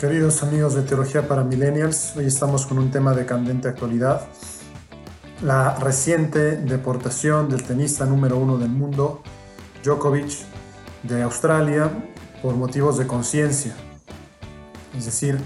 Queridos 0.00 0.44
amigos 0.44 0.76
de 0.76 0.82
Teología 0.82 1.26
para 1.26 1.42
Millennials, 1.42 2.14
hoy 2.16 2.26
estamos 2.26 2.66
con 2.66 2.78
un 2.78 2.92
tema 2.92 3.14
de 3.14 3.26
candente 3.26 3.66
actualidad. 3.66 4.28
La 5.42 5.74
reciente 5.74 6.56
deportación 6.56 7.48
del 7.48 7.64
tenista 7.64 8.04
número 8.04 8.38
uno 8.38 8.58
del 8.58 8.68
mundo, 8.68 9.24
Djokovic, 9.82 10.30
de 11.02 11.24
Australia, 11.24 11.90
por 12.40 12.54
motivos 12.54 12.96
de 12.96 13.08
conciencia. 13.08 13.74
Es 14.96 15.06
decir, 15.06 15.36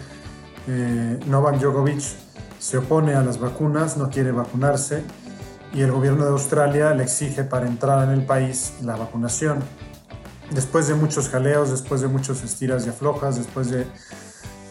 eh, 0.69 1.19
Novak 1.29 1.59
Djokovic 1.59 2.03
se 2.59 2.77
opone 2.77 3.15
a 3.15 3.23
las 3.23 3.41
vacunas, 3.41 3.97
no 3.97 4.11
quiere 4.11 4.33
vacunarse 4.33 5.03
y 5.73 5.81
el 5.81 5.91
gobierno 5.93 6.25
de 6.25 6.31
Australia 6.33 6.93
le 6.93 7.05
exige 7.05 7.43
para 7.45 7.67
entrar 7.67 8.07
en 8.07 8.11
el 8.11 8.27
país 8.27 8.75
la 8.83 8.97
vacunación. 8.97 9.61
Después 10.51 10.89
de 10.89 10.95
muchos 10.95 11.31
jaleos, 11.31 11.71
después 11.71 12.03
de 12.03 12.09
muchos 12.09 12.45
estiras 12.45 12.85
y 12.85 12.91
aflojas, 12.91 13.37
después 13.37 13.71
de 13.71 13.87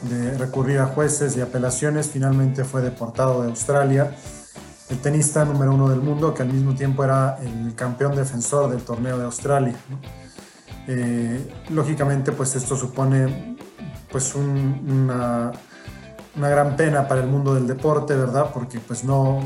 de 0.01 0.37
recurrir 0.37 0.79
a 0.79 0.87
jueces 0.87 1.37
y 1.37 1.41
apelaciones, 1.41 2.09
finalmente 2.09 2.63
fue 2.63 2.81
deportado 2.81 3.41
de 3.43 3.49
Australia. 3.49 4.15
El 4.89 4.99
tenista 4.99 5.45
número 5.45 5.73
uno 5.73 5.89
del 5.89 6.01
mundo, 6.01 6.33
que 6.33 6.41
al 6.41 6.51
mismo 6.51 6.75
tiempo 6.75 7.03
era 7.03 7.37
el 7.41 7.75
campeón 7.75 8.15
defensor 8.15 8.69
del 8.69 8.81
torneo 8.81 9.17
de 9.17 9.25
Australia. 9.25 9.75
Eh, 10.87 11.53
lógicamente, 11.69 12.31
pues 12.31 12.55
esto 12.55 12.75
supone 12.75 13.57
pues 14.11 14.35
una, 14.35 15.51
una, 16.35 16.49
gran 16.49 16.75
pena 16.75 17.07
para 17.07 17.21
el 17.21 17.27
mundo 17.27 17.53
del 17.53 17.67
deporte, 17.67 18.15
¿verdad? 18.15 18.49
Porque 18.53 18.79
pues 18.79 19.03
no, 19.03 19.41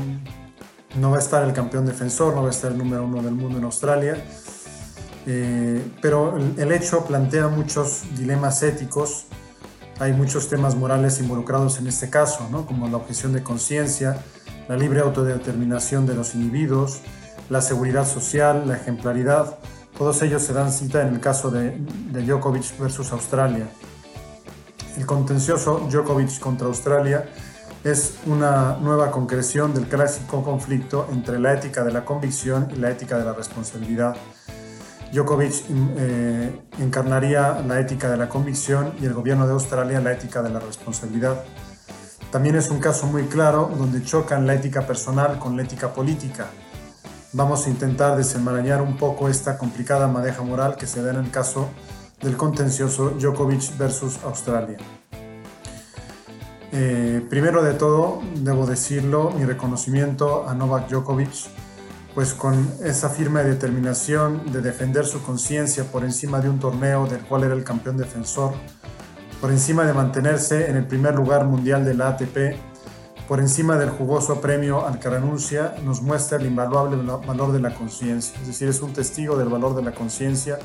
no 0.98 1.10
va 1.10 1.18
a 1.18 1.20
estar 1.20 1.44
el 1.44 1.52
campeón 1.52 1.86
defensor, 1.86 2.34
no 2.34 2.42
va 2.42 2.48
a 2.48 2.50
estar 2.50 2.72
el 2.72 2.78
número 2.78 3.04
uno 3.04 3.22
del 3.22 3.34
mundo 3.34 3.58
en 3.58 3.64
Australia. 3.64 4.16
Eh, 5.28 5.92
pero 6.00 6.36
el, 6.36 6.54
el 6.58 6.72
hecho 6.72 7.04
plantea 7.04 7.48
muchos 7.48 8.02
dilemas 8.16 8.62
éticos 8.62 9.26
hay 9.98 10.12
muchos 10.12 10.48
temas 10.48 10.74
morales 10.74 11.20
involucrados 11.20 11.78
en 11.78 11.86
este 11.86 12.10
caso, 12.10 12.48
¿no? 12.50 12.66
como 12.66 12.88
la 12.88 12.96
objeción 12.96 13.32
de 13.32 13.42
conciencia, 13.42 14.18
la 14.68 14.76
libre 14.76 15.00
autodeterminación 15.00 16.06
de 16.06 16.14
los 16.14 16.34
individuos, 16.34 17.00
la 17.48 17.62
seguridad 17.62 18.06
social, 18.06 18.66
la 18.66 18.76
ejemplaridad. 18.76 19.58
Todos 19.96 20.20
ellos 20.22 20.42
se 20.42 20.52
dan 20.52 20.72
cita 20.72 21.02
en 21.02 21.14
el 21.14 21.20
caso 21.20 21.50
de, 21.50 21.78
de 22.12 22.22
Djokovic 22.22 22.78
versus 22.78 23.12
Australia. 23.12 23.68
El 24.98 25.06
contencioso 25.06 25.86
Djokovic 25.90 26.38
contra 26.40 26.66
Australia 26.66 27.28
es 27.84 28.14
una 28.26 28.76
nueva 28.80 29.10
concreción 29.10 29.72
del 29.72 29.86
clásico 29.86 30.42
conflicto 30.42 31.06
entre 31.12 31.38
la 31.38 31.54
ética 31.54 31.84
de 31.84 31.92
la 31.92 32.04
convicción 32.04 32.68
y 32.74 32.76
la 32.76 32.90
ética 32.90 33.16
de 33.16 33.24
la 33.24 33.32
responsabilidad. 33.32 34.16
Djokovic 35.12 35.64
eh, 35.70 36.60
encarnaría 36.78 37.62
la 37.66 37.80
ética 37.80 38.10
de 38.10 38.16
la 38.16 38.28
convicción 38.28 38.92
y 39.00 39.06
el 39.06 39.14
gobierno 39.14 39.46
de 39.46 39.52
Australia 39.52 40.00
la 40.00 40.12
ética 40.12 40.42
de 40.42 40.50
la 40.50 40.58
responsabilidad. 40.58 41.44
También 42.30 42.56
es 42.56 42.70
un 42.70 42.80
caso 42.80 43.06
muy 43.06 43.24
claro 43.24 43.70
donde 43.78 44.02
chocan 44.02 44.46
la 44.46 44.54
ética 44.54 44.86
personal 44.86 45.38
con 45.38 45.56
la 45.56 45.62
ética 45.62 45.94
política. 45.94 46.46
Vamos 47.32 47.66
a 47.66 47.70
intentar 47.70 48.16
desenmarañar 48.16 48.82
un 48.82 48.96
poco 48.96 49.28
esta 49.28 49.58
complicada 49.58 50.08
madeja 50.08 50.42
moral 50.42 50.76
que 50.76 50.86
se 50.86 51.02
da 51.02 51.10
en 51.10 51.24
el 51.24 51.30
caso 51.30 51.68
del 52.20 52.36
contencioso 52.36 53.10
Djokovic 53.10 53.76
versus 53.78 54.18
Australia. 54.24 54.78
Eh, 56.72 57.24
primero 57.30 57.62
de 57.62 57.74
todo, 57.74 58.20
debo 58.34 58.66
decirlo, 58.66 59.30
mi 59.30 59.44
reconocimiento 59.44 60.48
a 60.48 60.54
Novak 60.54 60.88
Djokovic 60.88 61.48
pues 62.16 62.32
con 62.32 62.72
esa 62.82 63.10
firme 63.10 63.44
determinación 63.44 64.50
de 64.50 64.62
defender 64.62 65.04
su 65.04 65.22
conciencia 65.22 65.84
por 65.84 66.02
encima 66.02 66.40
de 66.40 66.48
un 66.48 66.58
torneo 66.58 67.06
del 67.06 67.20
cual 67.20 67.44
era 67.44 67.52
el 67.52 67.62
campeón 67.62 67.98
defensor, 67.98 68.54
por 69.38 69.50
encima 69.50 69.84
de 69.84 69.92
mantenerse 69.92 70.70
en 70.70 70.76
el 70.76 70.86
primer 70.86 71.14
lugar 71.14 71.44
mundial 71.44 71.84
de 71.84 71.92
la 71.92 72.08
ATP, 72.08 72.56
por 73.28 73.38
encima 73.38 73.76
del 73.76 73.90
jugoso 73.90 74.40
premio 74.40 74.86
al 74.86 74.98
que 74.98 75.10
renuncia, 75.10 75.74
nos 75.84 76.00
muestra 76.00 76.38
el 76.38 76.46
invaluable 76.46 76.96
valor 76.96 77.52
de 77.52 77.60
la 77.60 77.74
conciencia. 77.74 78.40
Es 78.40 78.46
decir, 78.46 78.68
es 78.68 78.80
un 78.80 78.94
testigo 78.94 79.36
del 79.36 79.50
valor 79.50 79.76
de 79.76 79.82
la 79.82 79.92
conciencia, 79.92 80.58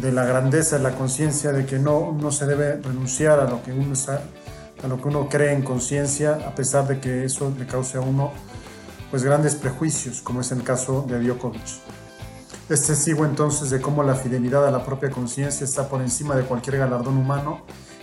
de 0.00 0.12
la 0.12 0.24
grandeza 0.24 0.76
de 0.76 0.84
la 0.84 0.92
conciencia, 0.92 1.50
de 1.50 1.66
que 1.66 1.80
no, 1.80 2.12
no 2.12 2.30
se 2.30 2.46
debe 2.46 2.76
renunciar 2.76 3.40
a 3.40 3.50
lo 3.50 3.60
que 3.64 3.72
uno, 3.72 3.94
a 4.06 4.86
lo 4.86 5.02
que 5.02 5.08
uno 5.08 5.28
cree 5.28 5.52
en 5.52 5.62
conciencia, 5.62 6.38
a 6.46 6.54
pesar 6.54 6.86
de 6.86 7.00
que 7.00 7.24
eso 7.24 7.52
le 7.58 7.66
cause 7.66 7.98
a 7.98 8.02
uno 8.02 8.30
pues 9.14 9.22
grandes 9.22 9.54
prejuicios, 9.54 10.20
como 10.22 10.40
es 10.40 10.50
el 10.50 10.64
caso 10.64 11.06
de 11.08 11.20
Djokovic. 11.20 11.62
Es 12.68 12.82
testigo 12.84 13.24
entonces 13.24 13.70
de 13.70 13.80
cómo 13.80 14.02
la 14.02 14.16
fidelidad 14.16 14.66
a 14.66 14.72
la 14.72 14.84
propia 14.84 15.08
conciencia 15.08 15.62
está 15.62 15.88
por 15.88 16.00
encima 16.00 16.34
de 16.34 16.42
cualquier 16.42 16.78
galardón 16.78 17.16
humano 17.16 17.60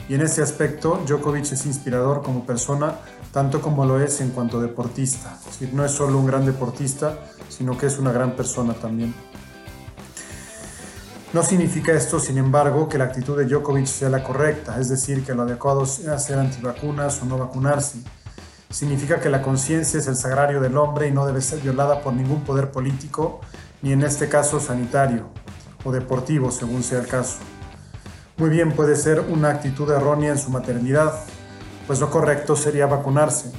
y 0.07 0.13
en 0.13 0.22
ese 0.22 0.41
aspecto 0.41 1.01
Djokovic 1.05 1.51
es 1.51 1.66
inspirador 1.66 2.22
como 2.23 2.45
persona 2.45 2.95
tanto 3.33 3.61
como 3.61 3.83
lo 3.83 3.99
es 3.99 4.22
en 4.22 4.29
cuanto 4.29 4.61
deportista. 4.61 5.38
Es 5.38 5.59
decir, 5.59 5.73
no 5.73 5.83
es 5.83 5.91
solo 5.91 6.17
un 6.17 6.27
gran 6.27 6.45
deportista, 6.45 7.19
sino 7.49 7.78
que 7.78 7.88
es 7.88 7.99
una 7.99 8.13
gran 8.13 8.38
persona 8.38 8.73
también. 8.73 9.13
No 11.33 11.43
significa 11.43 11.91
esto, 11.91 12.22
sin 12.22 12.38
embargo, 12.38 12.88
que 12.88 12.97
la 12.97 13.03
actitud 13.03 13.38
de 13.38 13.47
Djokovic 13.47 13.85
sea 13.85 14.07
la 14.07 14.23
correcta, 14.23 14.79
es 14.79 14.88
decir, 14.88 15.25
que 15.25 15.35
lo 15.35 15.41
adecuado 15.41 15.85
sea 15.85 16.17
ser 16.19 16.39
antivacunas 16.39 17.22
o 17.22 17.25
no 17.25 17.38
vacunarse 17.38 17.97
significa 18.71 19.19
que 19.19 19.29
la 19.29 19.41
conciencia 19.41 19.99
es 19.99 20.07
el 20.07 20.15
sagrario 20.15 20.61
del 20.61 20.77
hombre 20.77 21.07
y 21.07 21.11
no 21.11 21.25
debe 21.25 21.41
ser 21.41 21.59
violada 21.59 22.01
por 22.01 22.13
ningún 22.13 22.41
poder 22.41 22.71
político, 22.71 23.41
ni 23.81 23.91
en 23.91 24.03
este 24.03 24.29
caso 24.29 24.59
sanitario 24.59 25.27
o 25.83 25.91
deportivo, 25.91 26.51
según 26.51 26.83
sea 26.83 26.99
el 26.99 27.07
caso. 27.07 27.37
Muy 28.37 28.49
bien 28.49 28.71
puede 28.71 28.95
ser 28.95 29.19
una 29.19 29.49
actitud 29.49 29.89
errónea 29.91 30.31
en 30.31 30.37
su 30.37 30.49
maternidad, 30.49 31.13
pues 31.85 31.99
lo 31.99 32.09
correcto 32.09 32.55
sería 32.55 32.85
vacunarse, 32.85 33.51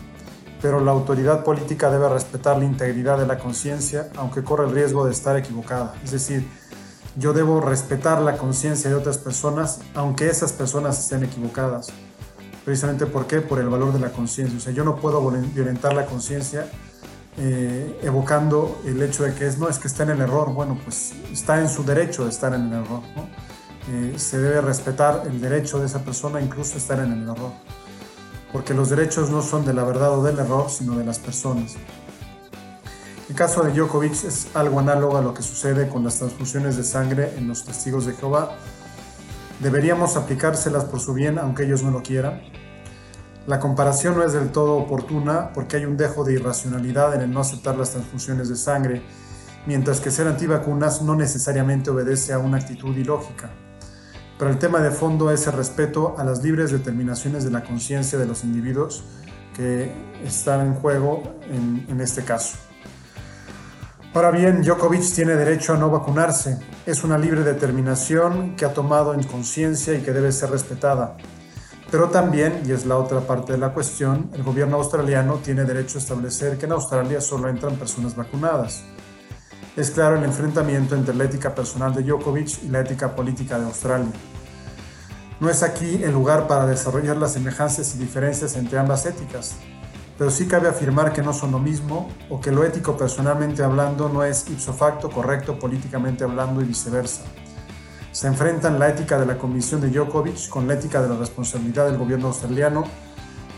pero 0.60 0.80
la 0.80 0.92
autoridad 0.92 1.44
política 1.44 1.90
debe 1.90 2.08
respetar 2.08 2.58
la 2.58 2.64
integridad 2.64 3.18
de 3.18 3.26
la 3.26 3.38
conciencia, 3.38 4.08
aunque 4.16 4.42
corre 4.42 4.66
el 4.66 4.74
riesgo 4.74 5.04
de 5.04 5.12
estar 5.12 5.36
equivocada. 5.36 5.94
Es 6.04 6.12
decir, 6.12 6.48
yo 7.16 7.32
debo 7.32 7.60
respetar 7.60 8.22
la 8.22 8.38
conciencia 8.38 8.88
de 8.88 8.96
otras 8.96 9.18
personas, 9.18 9.80
aunque 9.94 10.28
esas 10.28 10.52
personas 10.52 10.98
estén 10.98 11.24
equivocadas 11.24 11.92
precisamente 12.64 13.06
¿por 13.06 13.26
qué? 13.26 13.40
Por 13.40 13.58
el 13.58 13.68
valor 13.68 13.92
de 13.92 13.98
la 13.98 14.10
conciencia. 14.10 14.56
O 14.56 14.60
sea, 14.60 14.72
yo 14.72 14.84
no 14.84 14.96
puedo 14.96 15.30
violentar 15.30 15.94
la 15.94 16.06
conciencia 16.06 16.66
eh, 17.38 17.98
evocando 18.02 18.82
el 18.84 19.02
hecho 19.02 19.24
de 19.24 19.34
que 19.34 19.46
es, 19.46 19.58
no, 19.58 19.68
es 19.68 19.78
que 19.78 19.88
está 19.88 20.02
en 20.04 20.10
el 20.10 20.20
error. 20.20 20.52
Bueno, 20.52 20.78
pues 20.84 21.12
está 21.32 21.60
en 21.60 21.68
su 21.68 21.84
derecho 21.84 22.24
de 22.24 22.30
estar 22.30 22.54
en 22.54 22.72
el 22.72 22.84
error. 22.84 23.02
Eh, 23.90 24.14
se 24.16 24.38
debe 24.38 24.60
respetar 24.60 25.24
el 25.26 25.40
derecho 25.40 25.80
de 25.80 25.86
esa 25.86 26.04
persona 26.04 26.40
incluso 26.40 26.78
estar 26.78 26.98
en 26.98 27.12
el 27.12 27.22
error. 27.22 27.52
Porque 28.52 28.74
los 28.74 28.90
derechos 28.90 29.30
no 29.30 29.42
son 29.42 29.64
de 29.64 29.72
la 29.72 29.82
verdad 29.82 30.18
o 30.18 30.22
del 30.22 30.38
error, 30.38 30.68
sino 30.70 30.96
de 30.96 31.04
las 31.04 31.18
personas. 31.18 31.76
El 33.28 33.34
caso 33.34 33.62
de 33.62 33.72
Djokovic 33.72 34.12
es 34.24 34.48
algo 34.52 34.78
análogo 34.78 35.16
a 35.16 35.22
lo 35.22 35.32
que 35.32 35.42
sucede 35.42 35.88
con 35.88 36.04
las 36.04 36.18
transfusiones 36.18 36.76
de 36.76 36.84
sangre 36.84 37.32
en 37.38 37.48
los 37.48 37.64
testigos 37.64 38.04
de 38.04 38.12
Jehová 38.12 38.56
deberíamos 39.62 40.16
aplicárselas 40.16 40.84
por 40.84 41.00
su 41.00 41.14
bien 41.14 41.38
aunque 41.38 41.64
ellos 41.64 41.82
no 41.82 41.90
lo 41.90 42.02
quieran. 42.02 42.42
La 43.46 43.58
comparación 43.58 44.16
no 44.16 44.24
es 44.24 44.32
del 44.32 44.50
todo 44.50 44.76
oportuna 44.76 45.52
porque 45.52 45.76
hay 45.76 45.84
un 45.84 45.96
dejo 45.96 46.24
de 46.24 46.34
irracionalidad 46.34 47.14
en 47.14 47.22
el 47.22 47.30
no 47.30 47.40
aceptar 47.40 47.76
las 47.76 47.90
transfusiones 47.90 48.48
de 48.48 48.56
sangre, 48.56 49.02
mientras 49.66 50.00
que 50.00 50.10
ser 50.10 50.28
antivacunas 50.28 51.02
no 51.02 51.14
necesariamente 51.14 51.90
obedece 51.90 52.32
a 52.32 52.38
una 52.38 52.58
actitud 52.58 52.96
ilógica. 52.96 53.50
Pero 54.38 54.50
el 54.50 54.58
tema 54.58 54.80
de 54.80 54.90
fondo 54.90 55.30
es 55.30 55.46
el 55.46 55.54
respeto 55.54 56.14
a 56.18 56.24
las 56.24 56.42
libres 56.42 56.70
determinaciones 56.70 57.44
de 57.44 57.50
la 57.50 57.62
conciencia 57.62 58.18
de 58.18 58.26
los 58.26 58.44
individuos 58.44 59.04
que 59.56 59.92
están 60.24 60.66
en 60.66 60.74
juego 60.74 61.22
en, 61.50 61.86
en 61.88 62.00
este 62.00 62.24
caso. 62.24 62.56
Ahora 64.14 64.30
bien, 64.30 64.60
Djokovic 64.60 65.10
tiene 65.14 65.36
derecho 65.36 65.72
a 65.72 65.78
no 65.78 65.88
vacunarse. 65.88 66.58
Es 66.84 67.02
una 67.02 67.16
libre 67.16 67.44
determinación 67.44 68.56
que 68.56 68.66
ha 68.66 68.74
tomado 68.74 69.14
en 69.14 69.22
conciencia 69.22 69.94
y 69.94 70.02
que 70.02 70.12
debe 70.12 70.32
ser 70.32 70.50
respetada. 70.50 71.16
Pero 71.90 72.10
también, 72.10 72.60
y 72.66 72.72
es 72.72 72.84
la 72.84 72.98
otra 72.98 73.20
parte 73.20 73.52
de 73.52 73.58
la 73.58 73.72
cuestión, 73.72 74.30
el 74.34 74.42
gobierno 74.42 74.76
australiano 74.76 75.36
tiene 75.36 75.64
derecho 75.64 75.96
a 75.96 76.02
establecer 76.02 76.58
que 76.58 76.66
en 76.66 76.72
Australia 76.72 77.22
solo 77.22 77.48
entran 77.48 77.76
personas 77.76 78.14
vacunadas. 78.14 78.82
Es 79.76 79.90
claro 79.90 80.16
el 80.16 80.24
enfrentamiento 80.24 80.94
entre 80.94 81.14
la 81.14 81.24
ética 81.24 81.54
personal 81.54 81.94
de 81.94 82.02
Djokovic 82.02 82.64
y 82.64 82.68
la 82.68 82.80
ética 82.80 83.16
política 83.16 83.58
de 83.58 83.64
Australia. 83.64 84.12
No 85.40 85.48
es 85.48 85.62
aquí 85.62 86.04
el 86.04 86.12
lugar 86.12 86.46
para 86.46 86.66
desarrollar 86.66 87.16
las 87.16 87.32
semejanzas 87.32 87.94
y 87.94 87.98
diferencias 87.98 88.56
entre 88.56 88.78
ambas 88.78 89.06
éticas 89.06 89.56
pero 90.18 90.30
sí 90.30 90.46
cabe 90.46 90.68
afirmar 90.68 91.12
que 91.12 91.22
no 91.22 91.32
son 91.32 91.52
lo 91.52 91.58
mismo 91.58 92.08
o 92.28 92.40
que 92.40 92.52
lo 92.52 92.64
ético 92.64 92.96
personalmente 92.96 93.62
hablando 93.62 94.08
no 94.08 94.22
es 94.24 94.48
ipso 94.48 94.72
facto 94.72 95.10
correcto 95.10 95.58
políticamente 95.58 96.24
hablando 96.24 96.60
y 96.60 96.64
viceversa. 96.64 97.22
Se 98.12 98.26
enfrentan 98.26 98.78
la 98.78 98.90
ética 98.90 99.18
de 99.18 99.24
la 99.24 99.38
Comisión 99.38 99.80
de 99.80 99.88
Djokovic 99.88 100.48
con 100.48 100.68
la 100.68 100.74
ética 100.74 101.00
de 101.00 101.08
la 101.08 101.16
responsabilidad 101.16 101.86
del 101.86 101.96
gobierno 101.96 102.28
australiano, 102.28 102.84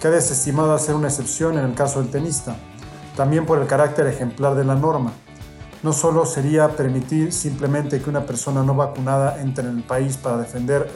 que 0.00 0.08
ha 0.08 0.10
desestimado 0.10 0.72
hacer 0.74 0.94
una 0.94 1.08
excepción 1.08 1.58
en 1.58 1.64
el 1.64 1.74
caso 1.74 2.00
del 2.00 2.10
tenista, 2.10 2.56
también 3.16 3.46
por 3.46 3.60
el 3.60 3.66
carácter 3.66 4.06
ejemplar 4.06 4.54
de 4.54 4.64
la 4.64 4.76
norma. 4.76 5.12
No 5.82 5.92
solo 5.92 6.24
sería 6.24 6.68
permitir 6.68 7.32
simplemente 7.32 8.00
que 8.00 8.08
una 8.08 8.24
persona 8.24 8.62
no 8.62 8.74
vacunada 8.74 9.40
entre 9.42 9.68
en 9.68 9.78
el 9.78 9.82
país 9.82 10.16
para 10.16 10.38
defender 10.38 10.90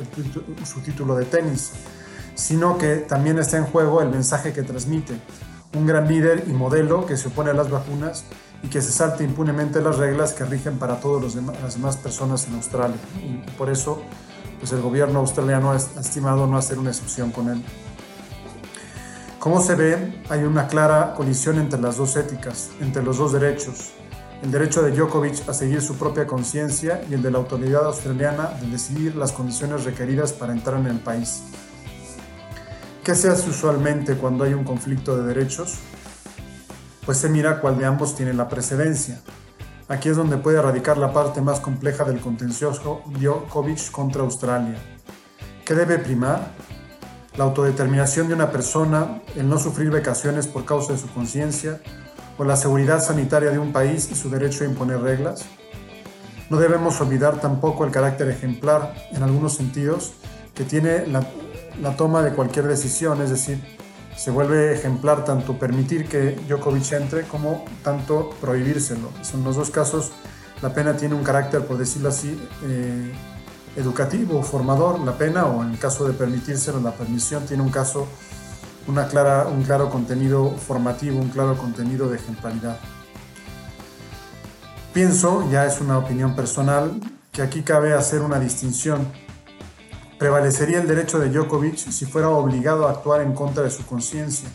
su 0.64 0.80
título 0.80 1.16
de 1.16 1.24
tenis, 1.24 1.72
sino 2.34 2.78
que 2.78 2.96
también 2.96 3.38
está 3.38 3.58
en 3.58 3.64
juego 3.64 4.00
el 4.00 4.08
mensaje 4.08 4.52
que 4.52 4.62
transmite. 4.62 5.20
Un 5.74 5.86
gran 5.86 6.08
líder 6.08 6.44
y 6.46 6.52
modelo 6.52 7.06
que 7.06 7.16
se 7.16 7.28
opone 7.28 7.50
a 7.50 7.54
las 7.54 7.70
vacunas 7.70 8.24
y 8.62 8.68
que 8.68 8.80
se 8.80 8.90
salte 8.90 9.24
impunemente 9.24 9.80
las 9.80 9.98
reglas 9.98 10.32
que 10.32 10.44
rigen 10.44 10.78
para 10.78 11.00
todas 11.00 11.34
las 11.34 11.74
demás 11.74 11.96
personas 11.96 12.46
en 12.48 12.54
Australia. 12.54 12.96
Y 13.22 13.50
por 13.52 13.70
eso 13.70 14.02
pues 14.58 14.72
el 14.72 14.80
gobierno 14.80 15.20
australiano 15.20 15.72
ha 15.72 15.76
estimado 15.76 16.46
no 16.46 16.56
hacer 16.56 16.78
una 16.78 16.90
excepción 16.90 17.30
con 17.30 17.48
él. 17.48 17.62
Como 19.38 19.62
se 19.62 19.76
ve, 19.76 20.22
hay 20.28 20.42
una 20.42 20.66
clara 20.66 21.14
colisión 21.14 21.58
entre 21.58 21.80
las 21.80 21.96
dos 21.96 22.16
éticas, 22.16 22.70
entre 22.80 23.02
los 23.02 23.18
dos 23.18 23.32
derechos, 23.32 23.92
el 24.42 24.50
derecho 24.50 24.82
de 24.82 24.92
Djokovic 24.92 25.48
a 25.48 25.54
seguir 25.54 25.80
su 25.80 25.96
propia 25.96 26.26
conciencia 26.26 27.00
y 27.08 27.14
el 27.14 27.22
de 27.22 27.30
la 27.30 27.38
autoridad 27.38 27.86
australiana 27.86 28.50
de 28.60 28.68
decidir 28.68 29.16
las 29.16 29.32
condiciones 29.32 29.84
requeridas 29.84 30.32
para 30.32 30.52
entrar 30.52 30.78
en 30.80 30.86
el 30.86 31.00
país. 31.00 31.42
¿Qué 33.08 33.14
se 33.14 33.30
hace 33.30 33.48
usualmente 33.48 34.16
cuando 34.16 34.44
hay 34.44 34.52
un 34.52 34.64
conflicto 34.64 35.16
de 35.16 35.26
derechos? 35.26 35.78
Pues 37.06 37.16
se 37.16 37.30
mira 37.30 37.58
cuál 37.58 37.78
de 37.78 37.86
ambos 37.86 38.14
tiene 38.14 38.34
la 38.34 38.50
precedencia. 38.50 39.22
Aquí 39.88 40.10
es 40.10 40.16
donde 40.18 40.36
puede 40.36 40.60
radicar 40.60 40.98
la 40.98 41.14
parte 41.14 41.40
más 41.40 41.58
compleja 41.58 42.04
del 42.04 42.20
contencioso 42.20 43.00
Djokovic 43.18 43.90
contra 43.92 44.20
Australia. 44.20 44.76
¿Qué 45.64 45.72
debe 45.72 45.98
primar? 45.98 46.52
La 47.38 47.44
autodeterminación 47.44 48.28
de 48.28 48.34
una 48.34 48.50
persona, 48.52 49.22
el 49.36 49.48
no 49.48 49.58
sufrir 49.58 49.90
vecaciones 49.90 50.46
por 50.46 50.66
causa 50.66 50.92
de 50.92 50.98
su 50.98 51.08
conciencia, 51.08 51.80
o 52.36 52.44
la 52.44 52.56
seguridad 52.58 53.02
sanitaria 53.02 53.50
de 53.50 53.58
un 53.58 53.72
país 53.72 54.10
y 54.12 54.16
su 54.16 54.28
derecho 54.28 54.64
a 54.64 54.66
imponer 54.66 55.00
reglas. 55.00 55.46
No 56.50 56.58
debemos 56.58 57.00
olvidar 57.00 57.40
tampoco 57.40 57.86
el 57.86 57.90
carácter 57.90 58.28
ejemplar, 58.28 58.94
en 59.12 59.22
algunos 59.22 59.54
sentidos, 59.54 60.12
que 60.54 60.64
tiene 60.64 61.06
la, 61.06 61.26
la 61.80 61.96
toma 61.96 62.22
de 62.22 62.32
cualquier 62.32 62.66
decisión, 62.66 63.22
es 63.22 63.30
decir, 63.30 63.62
se 64.16 64.30
vuelve 64.30 64.74
ejemplar 64.74 65.24
tanto 65.24 65.58
permitir 65.58 66.08
que 66.08 66.32
Djokovic 66.48 66.92
entre 66.92 67.22
como 67.22 67.64
tanto 67.82 68.30
prohibírselo. 68.40 69.10
En 69.32 69.44
los 69.44 69.56
dos 69.56 69.70
casos 69.70 70.12
la 70.60 70.74
pena 70.74 70.96
tiene 70.96 71.14
un 71.14 71.22
carácter, 71.22 71.64
por 71.64 71.78
decirlo 71.78 72.08
así, 72.08 72.36
eh, 72.64 73.12
educativo, 73.76 74.42
formador, 74.42 74.98
la 75.00 75.16
pena, 75.16 75.46
o 75.46 75.62
en 75.62 75.70
el 75.70 75.78
caso 75.78 76.04
de 76.04 76.12
permitírselo, 76.12 76.80
la 76.80 76.92
permisión 76.92 77.46
tiene 77.46 77.62
un 77.62 77.70
caso 77.70 78.08
una 78.88 79.06
clara, 79.06 79.46
un 79.46 79.62
claro 79.62 79.90
contenido 79.90 80.50
formativo, 80.50 81.20
un 81.20 81.28
claro 81.28 81.56
contenido 81.56 82.08
de 82.08 82.16
ejemplaridad. 82.16 82.78
Pienso, 84.92 85.48
ya 85.50 85.66
es 85.66 85.80
una 85.80 85.98
opinión 85.98 86.34
personal, 86.34 86.98
que 87.30 87.42
aquí 87.42 87.62
cabe 87.62 87.92
hacer 87.92 88.22
una 88.22 88.40
distinción. 88.40 89.06
Prevalecería 90.18 90.80
el 90.80 90.88
derecho 90.88 91.20
de 91.20 91.30
Djokovic 91.30 91.76
si 91.76 92.04
fuera 92.04 92.28
obligado 92.28 92.88
a 92.88 92.90
actuar 92.90 93.20
en 93.22 93.34
contra 93.34 93.62
de 93.62 93.70
su 93.70 93.86
conciencia. 93.86 94.48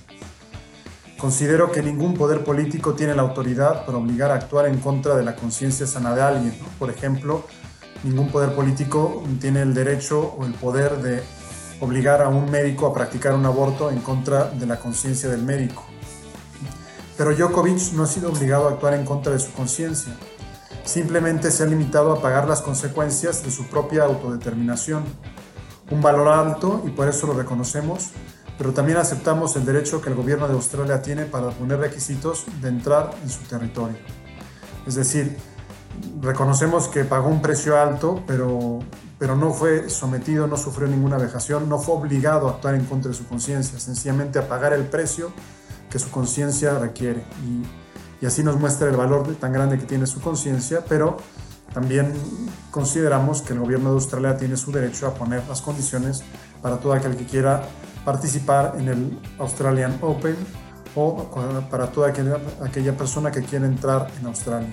Considero 1.18 1.72
que 1.72 1.82
ningún 1.82 2.16
poder 2.16 2.44
político 2.44 2.96
tiene 2.96 3.16
la 3.16 3.22
autoridad 3.22 3.86
para 3.86 3.98
obligar 3.98 4.32
a 4.32 4.36
actuar 4.36 4.66
en 4.68 4.80
contra 4.80 5.16
de 5.16 5.24
la 5.24 5.38
conciencia 5.38 5.88
sana 5.88 6.14
de 6.14 6.22
alguien. 6.22 6.54
Por 6.78 6.90
ejemplo, 6.90 7.46
ningún 8.04 8.30
poder 8.30 8.54
político 8.54 9.24
tiene 9.40 9.62
el 9.62 9.74
derecho 9.74 10.36
o 10.38 10.46
el 10.46 10.54
poder 10.54 10.98
de 10.98 11.24
obligar 11.80 12.22
a 12.22 12.28
un 12.28 12.52
médico 12.52 12.88
a 12.88 12.94
practicar 12.94 13.34
un 13.34 13.46
aborto 13.46 13.90
en 13.90 14.00
contra 14.00 14.50
de 14.50 14.66
la 14.66 14.78
conciencia 14.78 15.30
del 15.30 15.44
médico. 15.44 15.86
Pero 17.18 17.34
Djokovic 17.34 17.94
no 17.94 18.04
ha 18.04 18.08
sido 18.08 18.30
obligado 18.34 18.68
a 18.68 18.72
actuar 18.72 18.96
en 18.96 19.06
contra 19.06 19.32
de 19.32 19.40
su 19.40 19.54
conciencia. 19.54 20.14
Simplemente 20.84 21.52
se 21.52 21.64
ha 21.64 21.68
limitado 21.68 22.12
a 22.12 22.22
pagar 22.22 22.50
las 22.50 22.62
consecuencias 22.62 23.46
de 23.46 23.52
su 23.52 23.68
propia 23.68 24.04
autodeterminación. 24.04 25.06
Un 25.94 26.02
valor 26.02 26.28
alto 26.28 26.82
y 26.86 26.90
por 26.90 27.08
eso 27.08 27.28
lo 27.28 27.34
reconocemos, 27.34 28.10
pero 28.58 28.74
también 28.74 28.98
aceptamos 28.98 29.56
el 29.56 29.66
derecho 29.66 30.02
que 30.02 30.10
el 30.10 30.16
gobierno 30.16 30.48
de 30.48 30.54
Australia 30.54 31.02
tiene 31.02 31.26
para 31.26 31.52
poner 31.52 31.80
requisitos 31.80 32.46
de 32.62 32.70
entrar 32.70 33.12
en 33.22 33.30
su 33.30 33.44
territorio. 33.44 33.98
Es 34.88 34.96
decir, 34.96 35.38
reconocemos 36.22 36.88
que 36.88 37.06
pagó 37.06 37.30
un 37.30 37.42
precio 37.42 37.80
alto, 37.80 38.24
pero 38.26 38.80
pero 39.24 39.38
no 39.38 39.54
fue 39.54 39.90
sometido, 39.90 40.48
no 40.48 40.58
sufrió 40.58 40.86
ninguna 40.86 41.18
vejación, 41.18 41.70
no 41.70 41.80
fue 41.80 41.96
obligado 41.96 42.50
a 42.50 42.52
actuar 42.52 42.76
en 42.76 42.84
contra 42.84 43.10
de 43.10 43.16
su 43.16 43.26
conciencia, 43.26 43.80
sencillamente 43.80 44.38
a 44.38 44.50
pagar 44.50 44.74
el 44.74 44.84
precio 44.84 45.32
que 45.90 45.98
su 45.98 46.12
conciencia 46.12 46.78
requiere. 46.78 47.24
Y, 48.22 48.26
así 48.26 48.44
nos 48.44 48.60
muestra 48.60 48.90
el 48.90 48.98
valor 48.98 49.34
tan 49.36 49.54
grande 49.54 49.80
que 49.80 49.86
tiene 49.86 50.08
su 50.08 50.20
conciencia, 50.20 50.84
pero 50.90 51.16
también 51.74 52.14
consideramos 52.72 53.42
que 53.42 53.54
el 53.54 53.60
gobierno 53.60 53.90
de 53.90 53.96
Australia 53.96 54.38
tiene 54.38 54.58
su 54.58 54.72
derecho 54.72 55.08
a 55.08 55.14
poner 55.14 55.44
las 55.48 55.62
condiciones 55.62 56.24
para 56.62 56.78
todo 56.78 56.94
aquel 56.94 57.16
que 57.16 57.26
quiera 57.26 57.64
participar 58.06 58.76
en 58.78 58.88
el 58.90 59.20
Australian 59.40 59.98
Open 60.02 60.36
o 60.96 61.30
para 61.70 61.88
toda 61.88 62.10
aquella, 62.10 62.38
aquella 62.62 62.96
persona 62.96 63.32
que 63.32 63.42
quiera 63.42 63.66
entrar 63.66 64.08
en 64.20 64.28
Australia. 64.28 64.70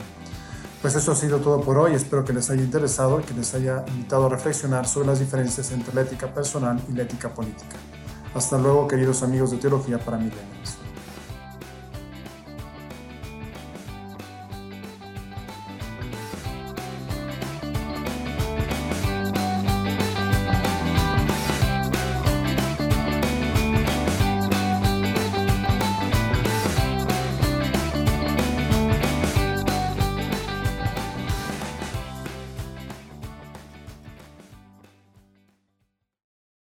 Pues 0.83 0.95
eso 0.95 1.13
ha 1.13 1.17
sido 1.17 1.39
todo 1.41 1.61
por 1.61 1.79
hoy. 1.79 1.95
Espero 1.95 2.25
que 2.25 2.33
les 2.33 2.49
haya 2.51 2.63
interesado 2.63 3.21
y 3.21 3.23
que 3.23 3.35
les 3.35 3.55
haya 3.55 3.85
invitado 3.89 4.27
a 4.27 4.29
reflexionar 4.31 4.87
sobre 4.87 5.09
las 5.09 5.21
diferencias 5.21 5.73
entre 5.73 5.95
la 5.95 6.03
ética 6.03 6.33
personal 6.33 6.81
y 6.89 6.93
la 6.93 7.03
ética 7.03 7.33
política. 7.33 7.77
Hasta 8.35 8.59
luego, 8.59 8.89
queridos 8.89 9.23
amigos 9.23 9.51
de 9.51 9.59
Teología 9.59 9.99
para 9.99 10.17
Millennials. 10.17 10.90